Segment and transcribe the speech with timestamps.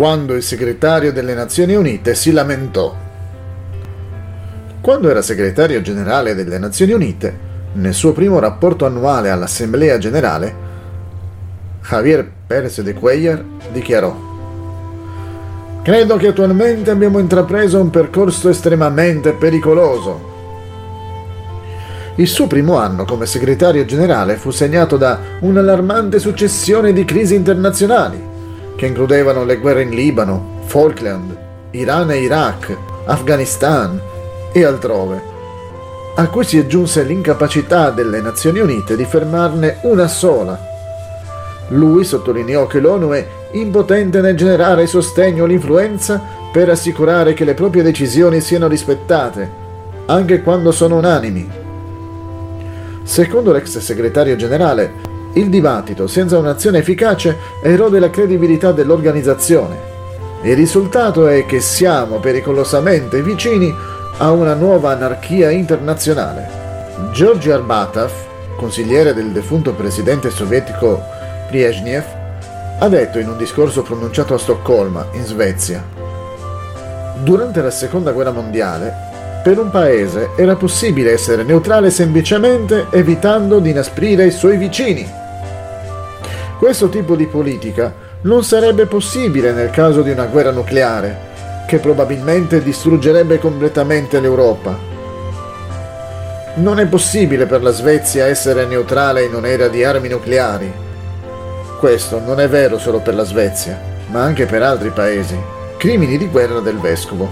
[0.00, 2.96] quando il segretario delle Nazioni Unite si lamentò.
[4.80, 7.38] Quando era segretario generale delle Nazioni Unite,
[7.74, 10.54] nel suo primo rapporto annuale all'Assemblea generale,
[11.82, 14.16] Javier Pérez de Cuellar dichiarò
[15.82, 20.28] Credo che attualmente abbiamo intrapreso un percorso estremamente pericoloso.
[22.14, 28.29] Il suo primo anno come segretario generale fu segnato da un'allarmante successione di crisi internazionali,
[28.80, 31.36] che includevano le guerre in Libano, Falkland,
[31.72, 34.00] Iran e Iraq, Afghanistan
[34.52, 35.22] e altrove,
[36.14, 40.58] a cui si aggiunse l'incapacità delle Nazioni Unite di fermarne una sola.
[41.68, 46.18] Lui sottolineò che l'ONU è impotente nel generare sostegno all'influenza
[46.50, 49.46] per assicurare che le proprie decisioni siano rispettate,
[50.06, 51.46] anche quando sono unanimi.
[53.02, 59.88] Secondo l'ex segretario generale, il dibattito senza un'azione efficace erode la credibilità dell'organizzazione.
[60.42, 63.72] Il risultato è che siamo pericolosamente vicini
[64.18, 66.48] a una nuova anarchia internazionale.
[67.12, 68.10] Georgi Arbatov,
[68.56, 71.02] consigliere del defunto presidente sovietico
[71.50, 72.04] Brezhnev,
[72.78, 75.84] ha detto in un discorso pronunciato a Stoccolma, in Svezia.
[77.22, 79.08] Durante la seconda guerra mondiale,
[79.42, 85.19] per un paese era possibile essere neutrale semplicemente evitando di inasprire i suoi vicini.
[86.60, 92.62] Questo tipo di politica non sarebbe possibile nel caso di una guerra nucleare, che probabilmente
[92.62, 94.76] distruggerebbe completamente l'Europa.
[96.56, 100.88] Non è possibile per la Svezia essere neutrale in un'era di armi nucleari
[101.80, 105.34] questo non è vero solo per la Svezia, ma anche per altri paesi.
[105.78, 107.26] Crimini di guerra del vescovo.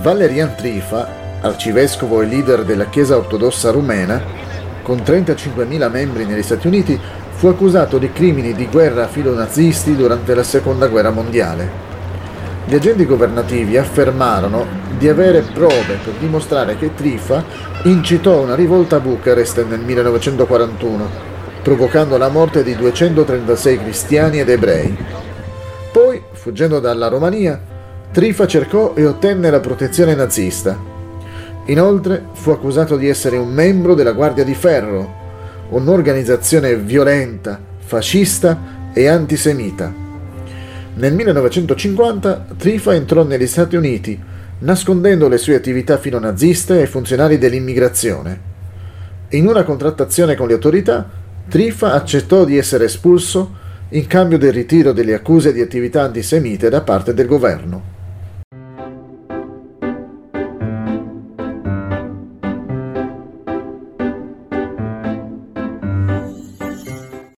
[0.00, 1.08] Valerian Trifa,
[1.40, 4.20] arcivescovo e leader della Chiesa ortodossa rumena,
[4.82, 7.00] con 35.000 membri negli Stati Uniti,
[7.38, 11.70] fu accusato di crimini di guerra filonazisti durante la Seconda Guerra Mondiale.
[12.66, 14.66] Gli agenti governativi affermarono
[14.98, 17.44] di avere prove per dimostrare che Trifa
[17.84, 24.96] incitò una rivolta a Bucarest nel 1941 provocando la morte di 236 cristiani ed ebrei.
[25.92, 27.60] Poi, fuggendo dalla Romania,
[28.10, 30.76] Trifa cercò e ottenne la protezione nazista.
[31.66, 35.17] Inoltre fu accusato di essere un membro della Guardia di Ferro,
[35.70, 39.92] un'organizzazione violenta, fascista e antisemita.
[40.94, 44.20] Nel 1950 Trifa entrò negli Stati Uniti,
[44.60, 48.40] nascondendo le sue attività filonaziste ai funzionari dell'immigrazione.
[49.30, 51.08] In una contrattazione con le autorità,
[51.48, 53.56] Trifa accettò di essere espulso
[53.90, 57.96] in cambio del ritiro delle accuse di attività antisemite da parte del governo.